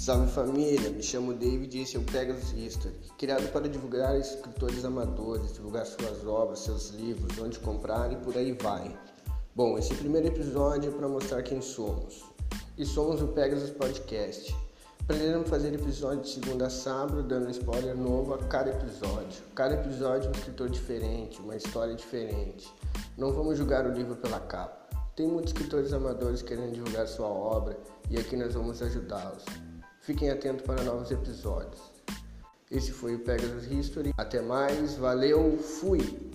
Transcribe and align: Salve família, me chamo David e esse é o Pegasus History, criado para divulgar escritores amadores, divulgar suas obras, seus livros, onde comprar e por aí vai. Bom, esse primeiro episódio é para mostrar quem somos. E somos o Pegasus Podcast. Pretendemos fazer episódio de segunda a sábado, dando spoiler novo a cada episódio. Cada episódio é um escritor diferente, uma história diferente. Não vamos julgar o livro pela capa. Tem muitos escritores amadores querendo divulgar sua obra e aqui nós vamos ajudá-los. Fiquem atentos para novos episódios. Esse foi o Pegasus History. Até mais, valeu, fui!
Salve 0.00 0.32
família, 0.32 0.88
me 0.88 1.02
chamo 1.02 1.34
David 1.34 1.76
e 1.76 1.82
esse 1.82 1.94
é 1.94 2.00
o 2.00 2.02
Pegasus 2.02 2.54
History, 2.54 2.94
criado 3.18 3.46
para 3.52 3.68
divulgar 3.68 4.18
escritores 4.18 4.82
amadores, 4.82 5.52
divulgar 5.52 5.84
suas 5.84 6.26
obras, 6.26 6.60
seus 6.60 6.88
livros, 6.88 7.38
onde 7.38 7.58
comprar 7.58 8.10
e 8.10 8.16
por 8.16 8.34
aí 8.34 8.56
vai. 8.62 8.98
Bom, 9.54 9.76
esse 9.76 9.94
primeiro 9.94 10.28
episódio 10.28 10.90
é 10.90 10.96
para 10.96 11.06
mostrar 11.06 11.42
quem 11.42 11.60
somos. 11.60 12.24
E 12.78 12.86
somos 12.86 13.20
o 13.20 13.28
Pegasus 13.28 13.68
Podcast. 13.68 14.56
Pretendemos 15.06 15.50
fazer 15.50 15.74
episódio 15.74 16.22
de 16.22 16.30
segunda 16.30 16.68
a 16.68 16.70
sábado, 16.70 17.22
dando 17.22 17.50
spoiler 17.50 17.94
novo 17.94 18.32
a 18.32 18.38
cada 18.38 18.70
episódio. 18.70 19.42
Cada 19.54 19.74
episódio 19.74 20.28
é 20.28 20.30
um 20.30 20.32
escritor 20.32 20.70
diferente, 20.70 21.42
uma 21.42 21.56
história 21.56 21.94
diferente. 21.94 22.72
Não 23.18 23.34
vamos 23.34 23.58
julgar 23.58 23.84
o 23.84 23.92
livro 23.92 24.16
pela 24.16 24.40
capa. 24.40 24.80
Tem 25.14 25.28
muitos 25.28 25.52
escritores 25.52 25.92
amadores 25.92 26.40
querendo 26.40 26.72
divulgar 26.72 27.06
sua 27.06 27.28
obra 27.28 27.78
e 28.08 28.16
aqui 28.16 28.34
nós 28.34 28.54
vamos 28.54 28.80
ajudá-los. 28.80 29.44
Fiquem 30.00 30.30
atentos 30.30 30.64
para 30.64 30.82
novos 30.82 31.10
episódios. 31.10 31.92
Esse 32.70 32.90
foi 32.90 33.16
o 33.16 33.18
Pegasus 33.18 33.70
History. 33.70 34.14
Até 34.16 34.40
mais, 34.40 34.94
valeu, 34.94 35.58
fui! 35.58 36.29